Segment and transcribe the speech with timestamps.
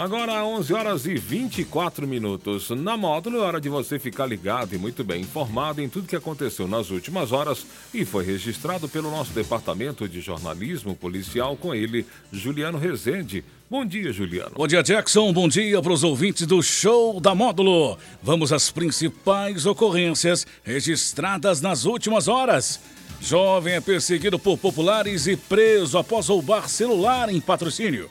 [0.00, 2.70] Agora 11 horas e 24 minutos.
[2.70, 6.16] Na módulo é hora de você ficar ligado e muito bem informado em tudo que
[6.16, 12.06] aconteceu nas últimas horas e foi registrado pelo nosso departamento de jornalismo policial com ele,
[12.32, 13.44] Juliano Rezende.
[13.68, 14.52] Bom dia, Juliano.
[14.56, 15.30] Bom dia, Jackson.
[15.34, 17.98] Bom dia para os ouvintes do Show da Módulo.
[18.22, 22.80] Vamos às principais ocorrências registradas nas últimas horas.
[23.20, 28.08] Jovem é perseguido por populares e preso após roubar celular em patrocínio.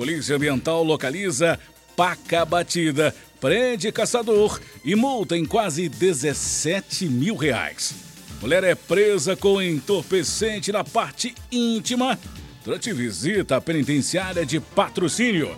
[0.00, 1.60] Polícia Ambiental localiza
[1.94, 7.94] paca batida, prende caçador e multa em quase 17 mil reais.
[8.40, 12.18] Mulher é presa com entorpecente na parte íntima
[12.64, 15.54] durante visita à penitenciária de patrocínio.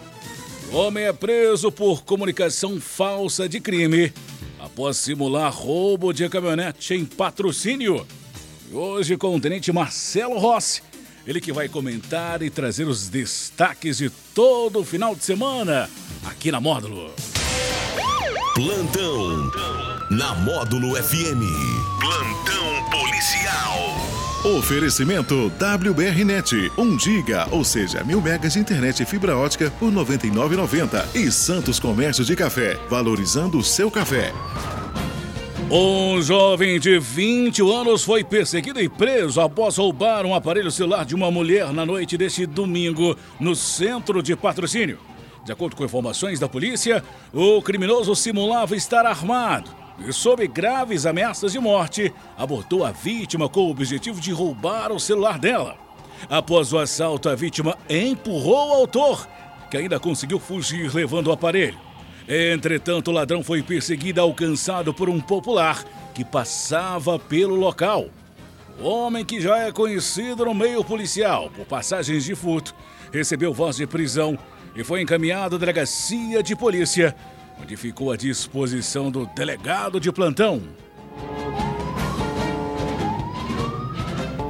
[0.72, 4.12] O homem é preso por comunicação falsa de crime
[4.58, 8.04] após simular roubo de caminhonete em patrocínio.
[8.68, 10.82] E hoje com o tenente Marcelo Rossi
[11.26, 15.88] ele que vai comentar e trazer os destaques de todo o final de semana
[16.24, 17.12] aqui na Módulo.
[18.54, 19.50] Plantão
[20.10, 21.42] na Módulo FM.
[22.00, 24.12] Plantão policial.
[24.58, 29.96] Oferecimento WBRnet, 1 giga, ou seja, mil megas de internet e fibra ótica por R$
[30.00, 31.14] 99,90.
[31.14, 34.32] E Santos Comércio de Café, valorizando o seu café.
[35.74, 41.14] Um jovem de 20 anos foi perseguido e preso após roubar um aparelho celular de
[41.14, 44.98] uma mulher na noite deste domingo no centro de patrocínio.
[45.42, 49.70] De acordo com informações da polícia, o criminoso simulava estar armado
[50.06, 55.00] e, sob graves ameaças de morte, abordou a vítima com o objetivo de roubar o
[55.00, 55.78] celular dela.
[56.28, 59.26] Após o assalto, a vítima empurrou o autor,
[59.70, 61.91] que ainda conseguiu fugir levando o aparelho.
[62.28, 65.84] Entretanto, o ladrão foi perseguido e alcançado por um popular
[66.14, 68.08] que passava pelo local.
[68.80, 72.74] O homem, que já é conhecido no meio policial por passagens de furto,
[73.12, 74.38] recebeu voz de prisão
[74.74, 77.14] e foi encaminhado à delegacia de polícia,
[77.60, 80.62] onde ficou à disposição do delegado de plantão.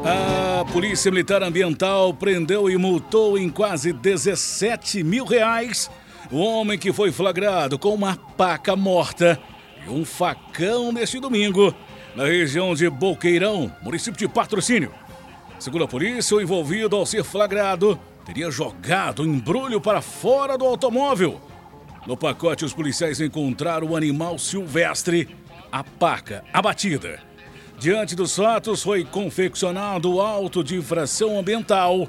[0.05, 5.91] A Polícia Militar Ambiental prendeu e multou em quase 17 mil reais
[6.33, 9.39] o homem que foi flagrado com uma paca morta
[9.87, 11.75] e um facão neste domingo,
[12.17, 14.91] na região de Boqueirão, município de Patrocínio.
[15.59, 20.65] Segundo a polícia, o envolvido, ao ser flagrado, teria jogado o embrulho para fora do
[20.65, 21.39] automóvel.
[22.07, 25.37] No pacote, os policiais encontraram o animal silvestre,
[25.71, 27.21] a paca abatida.
[27.79, 32.09] Diante dos fatos, foi confeccionado o auto de infração ambiental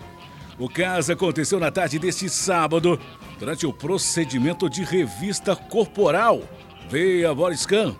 [0.58, 3.00] O caso aconteceu na tarde deste sábado,
[3.38, 6.42] durante o procedimento de revista corporal
[6.90, 7.96] via Boriscan,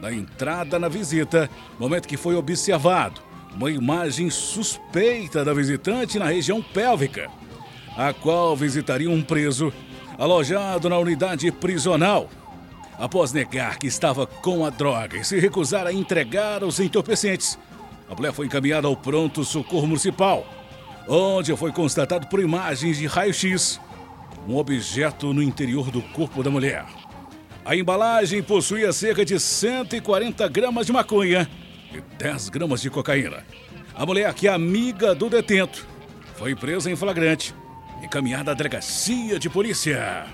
[0.00, 3.25] na entrada na visita, momento que foi observado
[3.56, 7.30] uma imagem suspeita da visitante na região pélvica,
[7.96, 9.72] a qual visitaria um preso
[10.18, 12.28] alojado na unidade prisional.
[12.98, 17.58] Após negar que estava com a droga e se recusar a entregar os entorpecentes,
[18.08, 20.46] a mulher foi encaminhada ao pronto socorro municipal,
[21.08, 23.80] onde foi constatado por imagens de raio-x
[24.46, 26.84] um objeto no interior do corpo da mulher.
[27.64, 31.50] A embalagem possuía cerca de 140 gramas de maconha
[31.96, 33.44] e 10 gramas de cocaína.
[33.94, 35.86] A mulher, que é amiga do detento,
[36.36, 37.54] foi presa em flagrante
[38.02, 40.26] e encaminhada à delegacia de polícia.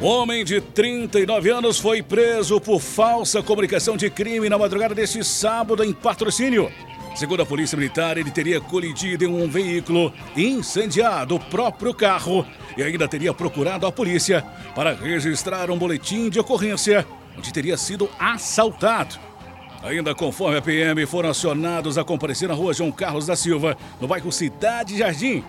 [0.00, 5.82] Homem de 39 anos foi preso por falsa comunicação de crime na madrugada deste sábado
[5.82, 6.70] em patrocínio.
[7.18, 12.82] Segundo a Polícia Militar, ele teria colidido em um veículo, incendiado o próprio carro e
[12.84, 14.40] ainda teria procurado a polícia
[14.72, 17.04] para registrar um boletim de ocorrência
[17.36, 19.18] onde teria sido assaltado.
[19.82, 24.06] Ainda conforme a PM, foram acionados a comparecer na rua João Carlos da Silva, no
[24.06, 25.42] bairro Cidade Jardim.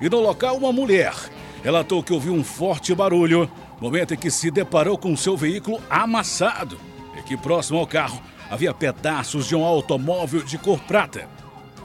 [0.00, 1.14] E no local, uma mulher
[1.62, 3.48] relatou que ouviu um forte barulho,
[3.80, 6.76] momento em que se deparou com seu veículo amassado
[7.16, 8.20] e que próximo ao carro
[8.52, 11.26] havia pedaços de um automóvel de cor prata.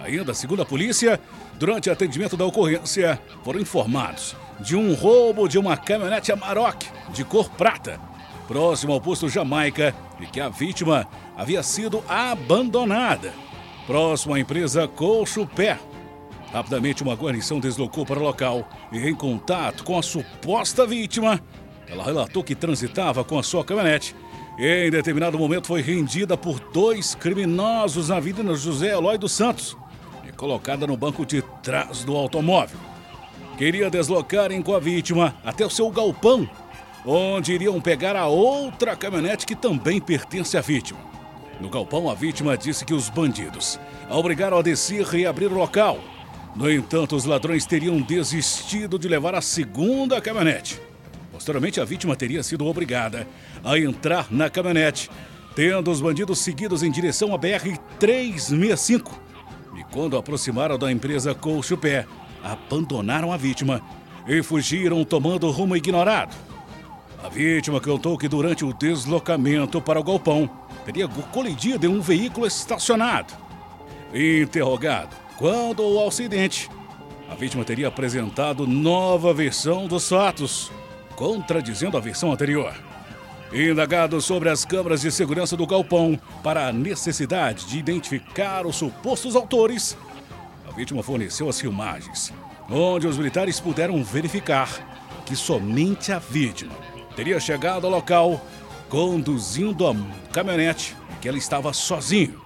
[0.04, 1.18] Ainda, segundo a polícia,
[1.58, 7.50] durante atendimento da ocorrência, foram informados de um roubo de uma caminhonete Amarok de cor
[7.52, 7.98] prata,
[8.50, 13.34] próximo ao posto Jamaica, e que a vítima havia sido abandonada,
[13.86, 15.80] próximo à empresa Colcho Pé.
[16.52, 21.40] Rapidamente, uma guarnição deslocou para o local e, em contato com a suposta vítima,
[21.88, 24.14] ela relatou que transitava com a sua caminhonete
[24.58, 29.78] em determinado momento, foi rendida por dois criminosos na Avenida José Eloy dos Santos
[30.28, 32.80] e colocada no banco de trás do automóvel.
[33.56, 36.50] Queria deslocarem com a vítima até o seu galpão,
[37.06, 41.00] onde iriam pegar a outra caminhonete que também pertence à vítima.
[41.60, 45.58] No galpão, a vítima disse que os bandidos a obrigaram a descer e abrir o
[45.58, 46.00] local.
[46.56, 50.87] No entanto, os ladrões teriam desistido de levar a segunda caminhonete.
[51.38, 53.28] Posteriormente, a vítima teria sido obrigada
[53.64, 55.08] a entrar na caminhonete,
[55.56, 59.12] tendo os bandidos seguidos em direção à BR-365.
[59.78, 62.08] E quando aproximaram da empresa Colcho Pé,
[62.44, 63.84] abandonaram a vítima
[64.28, 66.36] e fugiram tomando rumo ignorado.
[67.24, 70.50] A vítima contou que durante o deslocamento para o galpão
[70.86, 73.32] teria colidido em um veículo estacionado.
[74.12, 76.68] Interrogado quando o acidente,
[77.30, 80.72] a vítima teria apresentado nova versão dos fatos
[81.18, 82.74] contradizendo a versão anterior.
[83.52, 89.36] Indagado sobre as câmeras de segurança do galpão para a necessidade de identificar os supostos
[89.36, 89.98] autores,
[90.70, 92.32] a vítima forneceu as filmagens,
[92.70, 94.70] onde os militares puderam verificar
[95.26, 96.74] que somente a vítima
[97.16, 98.40] teria chegado ao local
[98.88, 99.96] conduzindo a
[100.32, 102.40] caminhonete que ela estava sozinho.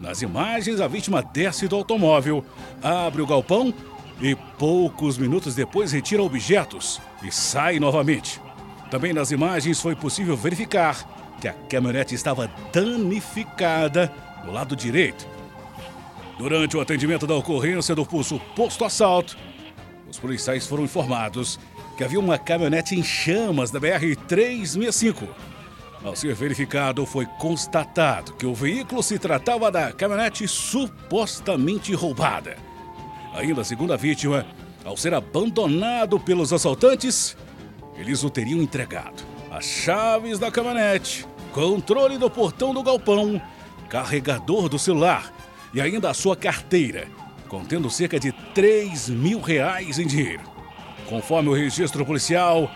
[0.00, 2.44] Nas imagens, a vítima desce do automóvel,
[2.82, 3.72] abre o galpão
[4.20, 8.40] e poucos minutos depois retira objetos e sai novamente.
[8.90, 14.12] Também nas imagens foi possível verificar que a caminhonete estava danificada
[14.44, 15.26] no lado direito.
[16.38, 19.36] Durante o atendimento da ocorrência do suposto assalto,
[20.10, 21.58] os policiais foram informados
[21.96, 25.28] que havia uma caminhonete em chamas da BR-365.
[26.04, 32.56] Ao ser verificado, foi constatado que o veículo se tratava da caminhonete supostamente roubada.
[33.34, 34.46] Ainda segundo a vítima,
[34.84, 37.36] ao ser abandonado pelos assaltantes,
[37.96, 43.40] eles o teriam entregado as chaves da caminhonete, controle do portão do galpão,
[43.88, 45.32] carregador do celular
[45.72, 47.06] e ainda a sua carteira,
[47.48, 50.42] contendo cerca de 3 mil reais em dinheiro.
[51.08, 52.70] Conforme o registro policial,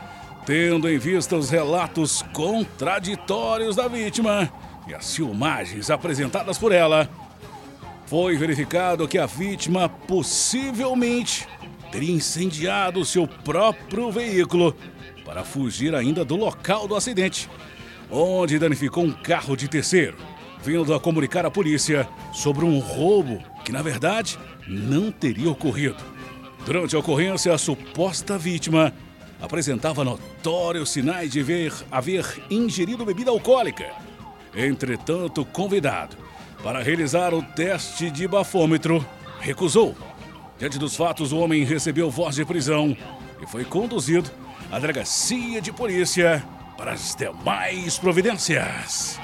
[0.45, 4.53] tendo em vista os relatos contraditórios da vítima
[4.87, 7.09] e as filmagens apresentadas por ela,
[8.09, 11.47] foi verificado que a vítima possivelmente
[11.93, 14.75] teria incendiado seu próprio veículo
[15.27, 17.51] para fugir ainda do local do acidente,
[18.11, 20.17] onde danificou um carro de terceiro,
[20.63, 26.03] vindo a comunicar à polícia sobre um roubo que, na verdade, não teria ocorrido.
[26.65, 28.95] Durante a ocorrência, a suposta vítima
[29.39, 33.93] apresentava notórios sinais de ver, haver ingerido bebida alcoólica.
[34.55, 36.28] Entretanto, convidado
[36.63, 39.05] para realizar o teste de bafômetro,
[39.41, 39.97] recusou.
[40.59, 42.97] Diante dos fatos, o homem recebeu voz de prisão
[43.41, 44.31] e foi conduzido
[44.71, 46.45] à delegacia de polícia
[46.77, 49.19] para as demais providências.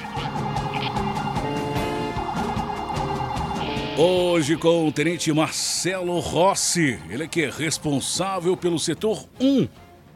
[3.97, 9.69] Hoje com o tenente Marcelo Rossi, ele que é responsável pelo setor 1,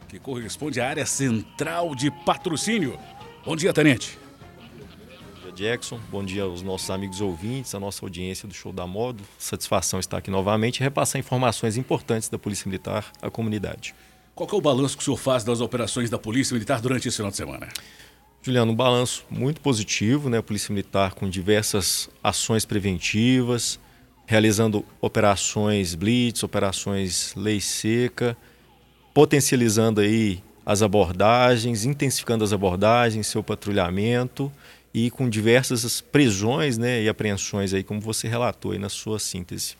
[0.07, 2.99] que corresponde à área central de patrocínio.
[3.45, 4.17] Bom dia, tenente.
[5.59, 5.99] Jackson.
[6.09, 9.21] Bom dia aos nossos amigos ouvintes, à nossa audiência do Show da Modo.
[9.37, 13.93] Satisfação estar aqui novamente e repassar informações importantes da Polícia Militar à comunidade.
[14.33, 17.17] Qual é o balanço que o senhor faz das operações da Polícia Militar durante esse
[17.17, 17.67] final de semana?
[18.41, 20.37] Juliano, um balanço muito positivo, né?
[20.37, 23.77] A Polícia Militar com diversas ações preventivas,
[24.25, 28.37] realizando operações blitz, operações lei seca,
[29.13, 34.49] potencializando aí as abordagens, intensificando as abordagens, seu patrulhamento
[34.93, 39.75] e com diversas prisões né, e apreensões, aí, como você relatou aí na sua síntese.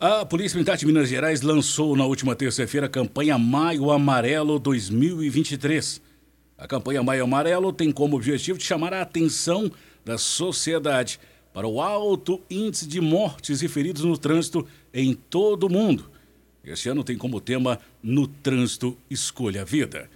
[0.00, 6.00] A Polícia Militar de Minas Gerais lançou na última terça-feira a campanha Maio Amarelo 2023.
[6.56, 9.70] A campanha Maio Amarelo tem como objetivo de chamar a atenção
[10.04, 11.18] da sociedade
[11.52, 14.64] para o alto índice de mortes e feridos no trânsito
[14.94, 16.08] em todo o mundo.
[16.62, 20.08] Este ano tem como tema No Trânsito Escolha a Vida.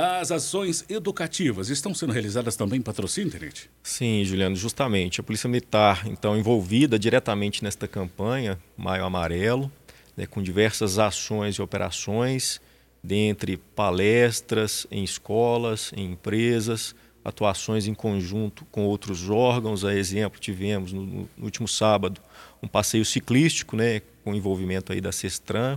[0.00, 3.68] As ações educativas estão sendo realizadas também em patrocínio, Tenente?
[3.82, 5.20] Sim, Juliano, justamente.
[5.20, 9.68] A Polícia Militar, então, envolvida diretamente nesta campanha, Maio Amarelo,
[10.16, 12.60] né, com diversas ações e operações,
[13.02, 19.84] dentre palestras em escolas, em empresas, atuações em conjunto com outros órgãos.
[19.84, 22.20] A exemplo, tivemos no, no último sábado
[22.62, 25.76] um passeio ciclístico, né, com envolvimento aí da Cestran.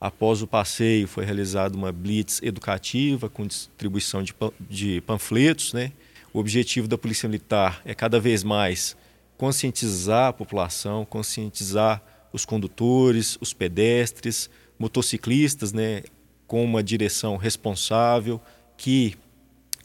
[0.00, 4.34] Após o passeio foi realizada uma blitz educativa com distribuição de,
[4.68, 5.92] de panfletos, né.
[6.32, 8.96] O objetivo da Polícia Militar é cada vez mais
[9.36, 16.02] conscientizar a população, conscientizar os condutores, os pedestres, motociclistas, né,
[16.46, 18.40] com uma direção responsável
[18.76, 19.14] que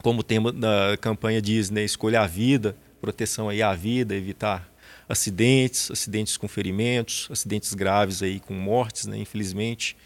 [0.02, 4.68] como o tema da campanha diz, né, escolha a vida, proteção aí à vida, evitar
[5.10, 9.96] acidentes, acidentes com ferimentos, acidentes graves aí com mortes, né, infelizmente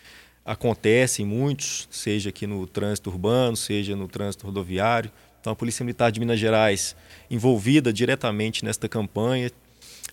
[0.47, 5.11] acontecem muitos, seja aqui no trânsito urbano, seja no trânsito rodoviário.
[5.41, 6.97] Então a Polícia Militar de Minas Gerais
[7.31, 9.51] envolvida diretamente nesta campanha,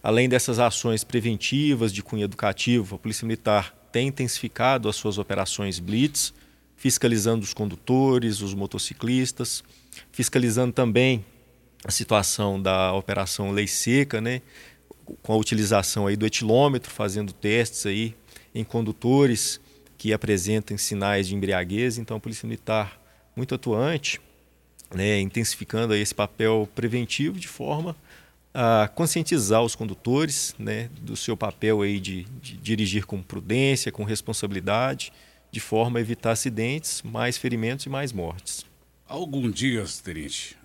[0.03, 5.79] além dessas ações preventivas de cunho educativo, a Polícia Militar tem intensificado as suas operações
[5.79, 6.33] blitz,
[6.75, 9.63] fiscalizando os condutores, os motociclistas,
[10.11, 11.25] fiscalizando também
[11.83, 14.41] a situação da operação Lei Seca, né,
[15.21, 18.15] com a utilização aí do etilômetro, fazendo testes aí
[18.53, 19.59] em condutores
[19.97, 21.97] que apresentem sinais de embriaguez.
[21.97, 22.99] Então, a Polícia Militar
[23.35, 24.19] muito atuante,
[24.93, 27.95] né, intensificando aí esse papel preventivo de forma
[28.53, 34.03] a conscientizar os condutores né, do seu papel aí de, de dirigir com prudência, com
[34.03, 35.13] responsabilidade
[35.51, 38.65] de forma a evitar acidentes, mais ferimentos e mais mortes.
[39.07, 40.57] Há alguns dias, Tenente,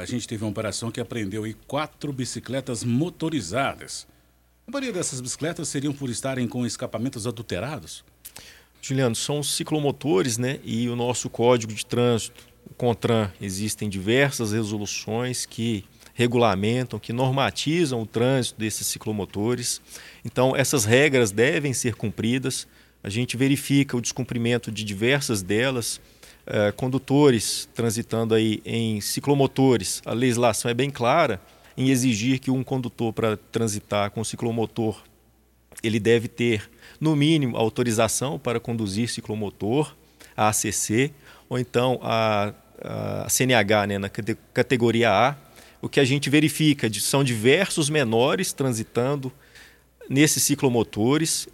[0.00, 4.06] a gente teve uma operação que apreendeu quatro bicicletas motorizadas.
[4.66, 8.04] A maioria dessas bicicletas seriam por estarem com escapamentos adulterados?
[8.82, 10.60] Juliano, são ciclomotores, né?
[10.62, 18.02] E o nosso código de trânsito, o CONTRAN, existem diversas resoluções que regulamentam, que normatizam
[18.02, 19.80] o trânsito desses ciclomotores.
[20.24, 22.66] Então, essas regras devem ser cumpridas
[23.04, 26.00] a gente verifica o descumprimento de diversas delas,
[26.46, 30.02] eh, condutores transitando aí em ciclomotores.
[30.04, 31.40] A legislação é bem clara
[31.76, 35.02] em exigir que um condutor para transitar com ciclomotor
[35.82, 36.70] ele deve ter
[37.00, 39.94] no mínimo autorização para conduzir ciclomotor,
[40.36, 41.12] a ACC,
[41.48, 45.36] ou então a, a CNH, né, na categoria A.
[45.82, 49.30] O que a gente verifica são diversos menores transitando
[50.08, 51.48] nesses ciclomotores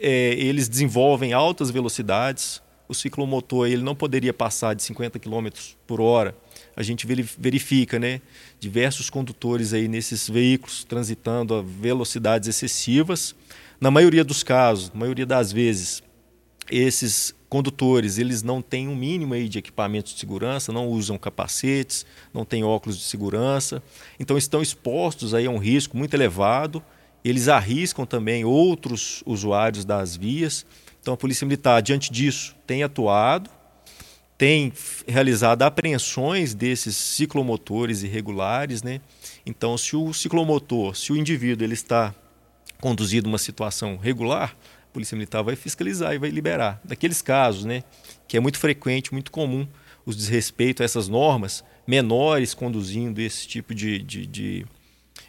[0.00, 2.62] é, eles desenvolvem altas velocidades.
[2.90, 5.46] O ciclomotor ele não poderia passar de 50 km
[5.86, 6.34] por hora.
[6.74, 7.06] A gente
[7.38, 8.20] verifica né,
[8.58, 13.32] diversos condutores aí nesses veículos transitando a velocidades excessivas.
[13.80, 16.02] Na maioria dos casos, maioria das vezes,
[16.68, 22.04] esses condutores eles não têm um mínimo aí de equipamentos de segurança, não usam capacetes,
[22.34, 23.80] não têm óculos de segurança,
[24.18, 26.82] então estão expostos aí a um risco muito elevado
[27.24, 30.64] eles arriscam também outros usuários das vias.
[31.00, 33.50] Então a Polícia Militar, diante disso, tem atuado,
[34.36, 34.72] tem
[35.06, 38.82] realizado apreensões desses ciclomotores irregulares.
[38.82, 39.00] Né?
[39.44, 42.14] Então, se o ciclomotor, se o indivíduo ele está
[42.80, 46.80] conduzido uma situação regular, a Polícia Militar vai fiscalizar e vai liberar.
[46.84, 47.84] Daqueles casos, né,
[48.26, 49.68] que é muito frequente, muito comum,
[50.06, 54.66] os desrespeito a essas normas, menores conduzindo esse tipo de, de, de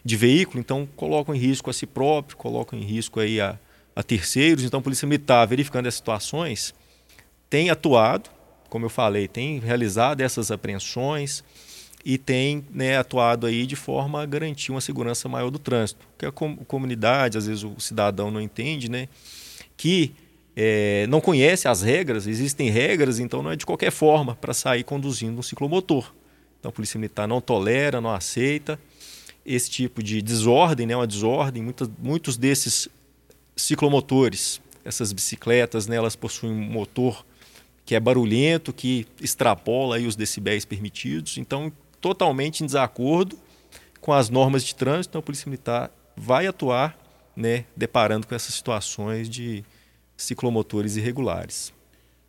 [0.04, 3.60] de veículo, então colocam em risco a si próprio, colocam em risco aí a,
[3.96, 4.64] a terceiros.
[4.64, 6.74] Então a Polícia Militar, verificando as situações,
[7.50, 8.30] tem atuado,
[8.70, 11.44] como eu falei, tem realizado essas apreensões
[12.04, 16.06] e tem né, atuado aí de forma a garantir uma segurança maior do trânsito.
[16.12, 19.08] Porque a com comunidade, às vezes o cidadão não entende, né,
[19.78, 20.14] que
[20.56, 24.84] é, não conhece as regras, existem regras, então não é de qualquer forma para sair
[24.84, 26.12] conduzindo um ciclomotor.
[26.60, 28.80] Então a Polícia Militar não tolera, não aceita
[29.46, 31.64] esse tipo de desordem, né, uma desordem.
[31.64, 32.88] Muitos, muitos desses
[33.62, 37.26] ciclomotores, essas bicicletas, né, elas possuem um motor
[37.86, 41.38] que é barulhento, que extrapola aí os decibéis permitidos.
[41.38, 43.38] Então, totalmente em desacordo
[44.00, 46.98] com as normas de trânsito, então a Polícia Militar vai atuar,
[47.36, 49.64] né, deparando com essas situações de
[50.18, 51.74] ciclomotores irregulares.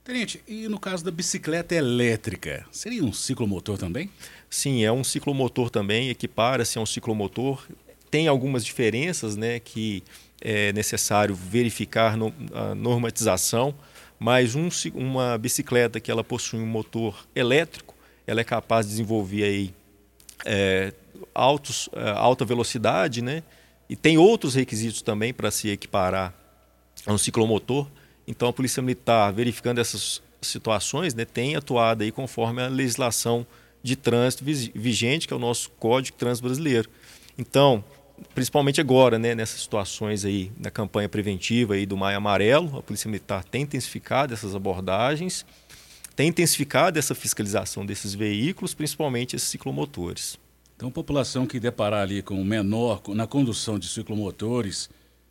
[0.04, 4.10] Tenente, e no caso da bicicleta elétrica, seria um ciclomotor também?
[4.50, 7.64] Sim, é um ciclomotor também, equipara-se a um ciclomotor.
[8.10, 10.02] Tem algumas diferenças né, que
[10.42, 12.18] é necessário verificar
[12.52, 13.74] a normatização,
[14.18, 17.94] mas um, uma bicicleta que ela possui um motor elétrico,
[18.26, 19.74] ela é capaz de desenvolver aí,
[20.44, 20.92] é,
[21.34, 23.42] altos, é, alta velocidade, né?
[23.88, 26.34] e tem outros requisitos também para se equiparar
[27.06, 27.86] a um ciclomotor.
[28.26, 33.46] Então a Polícia Militar, verificando essas situações, né, tem atuado aí conforme a legislação
[33.82, 36.88] de trânsito vigente, que é o nosso Código de Trânsito Brasileiro.
[37.36, 37.84] Então,
[38.34, 43.08] principalmente agora, né, nessas situações aí, na campanha preventiva aí do Maio Amarelo, a Polícia
[43.08, 45.44] Militar tem intensificado essas abordagens,
[46.14, 50.38] tem intensificado essa fiscalização desses veículos, principalmente esses ciclomotores.
[50.76, 54.90] Então, população que deparar ali com o menor na condução de ciclomotores,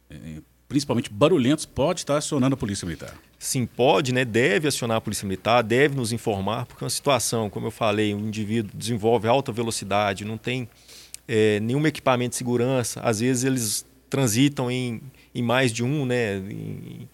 [0.10, 3.14] eh, principalmente barulhentos, pode estar acionando a Polícia Militar.
[3.38, 4.24] Sim, pode, né?
[4.24, 8.14] deve acionar a Polícia Militar, deve nos informar, porque é uma situação, como eu falei,
[8.16, 10.70] um indivíduo desenvolve alta velocidade, não tem
[11.28, 15.02] é, nenhum equipamento de segurança, às vezes eles transitam em,
[15.34, 16.38] em mais de um, né?
[16.38, 17.08] Em,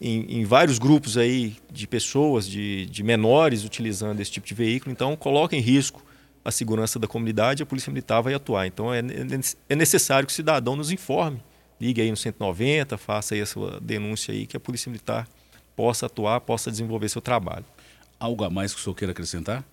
[0.00, 4.90] em, em, vários grupos aí de pessoas, de, de menores utilizando esse tipo de veículo,
[4.90, 6.02] então coloca em risco
[6.42, 8.66] a segurança da comunidade, a Polícia Militar vai atuar.
[8.66, 9.02] Então é,
[9.68, 11.42] é necessário que o cidadão nos informe,
[11.78, 15.28] ligue aí no 190, faça aí a sua denúncia aí, que a Polícia Militar
[15.76, 17.64] possa atuar, possa desenvolver seu trabalho.
[18.18, 19.64] Algo a mais que o senhor queira acrescentar?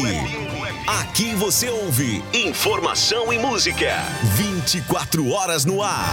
[1.00, 3.96] Aqui você ouve informação e música.
[4.36, 6.06] 24 horas no ar.